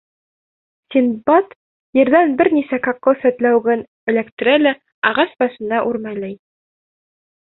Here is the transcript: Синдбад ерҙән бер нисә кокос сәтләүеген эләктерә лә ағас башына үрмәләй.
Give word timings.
Синдбад 0.93 1.51
ерҙән 1.97 2.31
бер 2.39 2.49
нисә 2.57 2.79
кокос 2.87 3.19
сәтләүеген 3.25 3.83
эләктерә 4.13 4.55
лә 4.63 4.71
ағас 5.11 5.37
башына 5.45 5.83
үрмәләй. 5.91 6.35